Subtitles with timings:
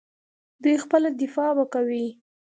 [0.63, 2.05] دوی خپله دفاع به کوي.